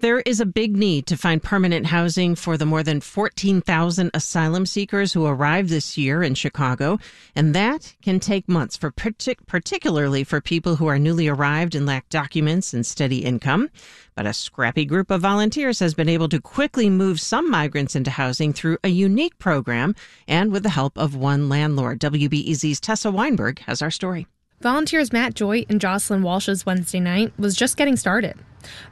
[0.00, 4.64] There is a big need to find permanent housing for the more than 14,000 asylum
[4.64, 7.00] seekers who arrived this year in Chicago,
[7.34, 11.84] and that can take months for partic- particularly for people who are newly arrived and
[11.84, 13.70] lack documents and steady income.
[14.14, 18.12] But a scrappy group of volunteers has been able to quickly move some migrants into
[18.12, 19.96] housing through a unique program
[20.28, 21.98] and with the help of one landlord.
[21.98, 24.28] WBEZ's Tessa Weinberg has our story.
[24.60, 28.34] Volunteers Matt Joy and Jocelyn Walsh's Wednesday night was just getting started.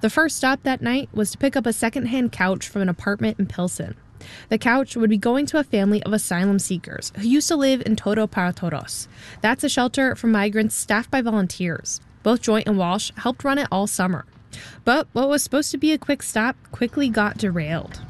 [0.01, 3.41] The first stop that night was to pick up a secondhand couch from an apartment
[3.41, 3.97] in Pilsen.
[4.49, 7.83] The couch would be going to a family of asylum seekers who used to live
[7.85, 9.09] in Todo para Todos.
[9.41, 12.01] That's a shelter for migrants staffed by volunteers.
[12.23, 14.25] Both Joy and Walsh helped run it all summer.
[14.85, 18.01] But what was supposed to be a quick stop quickly got derailed.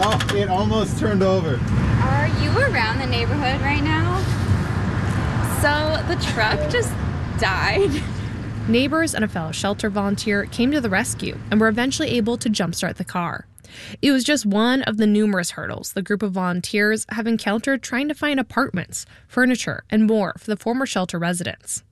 [0.00, 1.60] Oh, it almost turned over.
[2.02, 4.47] Are you around the neighborhood right now?
[5.60, 6.92] So the truck just
[7.40, 7.90] died.
[8.68, 12.48] Neighbors and a fellow shelter volunteer came to the rescue and were eventually able to
[12.48, 13.48] jumpstart the car.
[14.00, 18.06] It was just one of the numerous hurdles the group of volunteers have encountered trying
[18.06, 21.82] to find apartments, furniture, and more for the former shelter residents.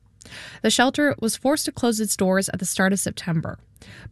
[0.62, 3.58] The shelter was forced to close its doors at the start of September,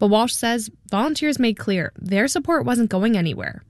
[0.01, 3.63] but Walsh says volunteers made clear their support wasn't going anywhere.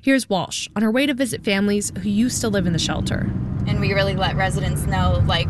[0.00, 3.28] Here's Walsh on her way to visit families who used to live in the shelter.
[3.66, 5.48] And we really let residents know, like,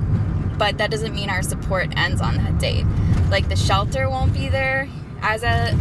[0.59, 2.85] but that doesn't mean our support ends on that date.
[3.31, 4.89] Like, the shelter won't be there
[5.23, 5.75] as a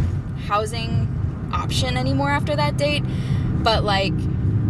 [0.46, 1.08] housing
[1.52, 3.04] option anymore after that date,
[3.62, 4.14] but like,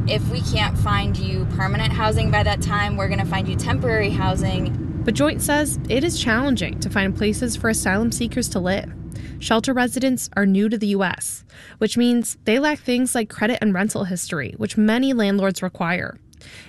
[0.09, 3.57] if we can't find you permanent housing by that time, we're going to find you
[3.57, 5.03] temporary housing.
[5.05, 8.93] But Joy says it is challenging to find places for asylum seekers to live.
[9.39, 11.45] Shelter residents are new to the U.S.,
[11.79, 16.19] which means they lack things like credit and rental history, which many landlords require.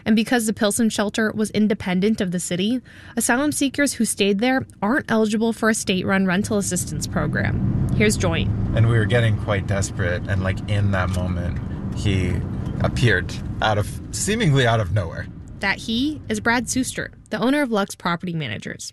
[0.06, 2.82] And because the Pilsen shelter was independent of the city,
[3.16, 7.88] asylum seekers who stayed there aren't eligible for a state run rental assistance program.
[7.96, 8.48] Here's Joy.
[8.76, 11.60] And we were getting quite desperate, and like in that moment,
[11.96, 12.34] he
[12.82, 15.28] appeared out of seemingly out of nowhere.
[15.60, 18.92] That he is Brad Suster, the owner of Lux Property Managers.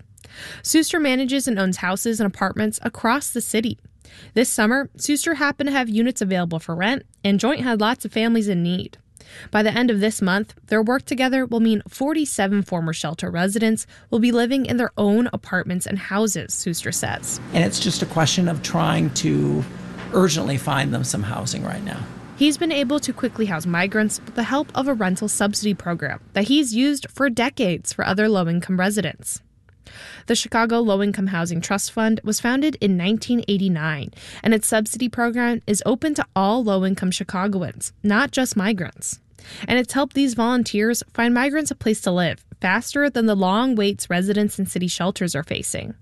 [0.63, 3.79] Suster manages and owns houses and apartments across the city.
[4.35, 8.13] This summer, Suster happened to have units available for rent, and Joy had lots of
[8.13, 8.99] families in need.
[9.51, 13.87] By the end of this month, their work together will mean 47 former shelter residents
[14.11, 17.41] will be living in their own apartments and houses, Suster says.
[17.53, 19.65] And it's just a question of trying to
[20.13, 22.01] urgently find them some housing right now.
[22.37, 26.21] He's been able to quickly house migrants with the help of a rental subsidy program
[26.33, 29.43] that he's used for decades for other low income residents.
[30.27, 34.11] The Chicago Low Income Housing Trust Fund was founded in 1989,
[34.43, 39.21] and its subsidy program is open to all low income Chicagoans, not just migrants.
[39.67, 43.75] And it's helped these volunteers find migrants a place to live faster than the long
[43.75, 45.95] waits residents in city shelters are facing.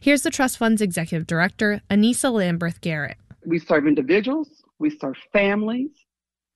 [0.00, 3.18] Here's the Trust Fund's executive director, Anissa Lamberth Garrett.
[3.44, 4.48] We serve individuals,
[4.78, 5.90] we serve families,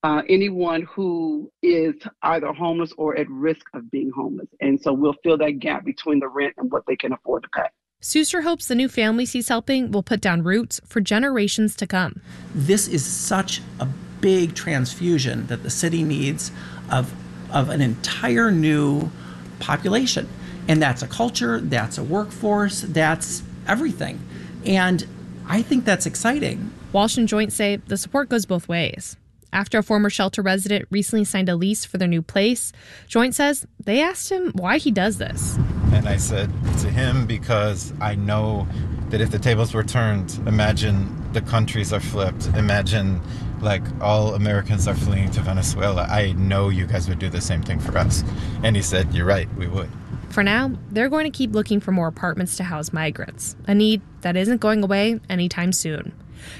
[0.05, 4.47] uh, anyone who is either homeless or at risk of being homeless.
[4.61, 7.49] And so we'll fill that gap between the rent and what they can afford to
[7.49, 7.69] pay.
[8.03, 12.21] Suster hopes the new families he's helping will put down roots for generations to come.
[12.55, 13.89] This is such a
[14.21, 16.53] big transfusion that the city needs
[16.93, 17.15] of,
[17.51, 19.11] of an entire new
[19.59, 20.29] population.
[20.69, 24.21] And that's a culture, that's a workforce, that's everything.
[24.67, 25.07] And
[25.49, 26.71] I think that's exciting.
[26.93, 29.17] Walsh and Joy say the support goes both ways.
[29.55, 32.73] After a former shelter resident recently signed a lease for their new place,
[33.07, 35.57] Joy says they asked him why he does this.
[35.93, 36.51] And I said
[36.81, 38.67] to him, because I know
[39.11, 43.21] that if the tables were turned, imagine the countries are flipped, imagine
[43.61, 46.03] like all Americans are fleeing to Venezuela.
[46.11, 48.25] I know you guys would do the same thing for us.
[48.65, 49.89] And he said, You're right, we would.
[50.31, 54.03] For now, they're going to keep looking for more apartments to house migrants, a need
[54.23, 56.13] that isn't going away anytime soon.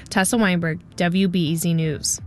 [0.07, 2.21] Tessa Weinberg, WBEZ News.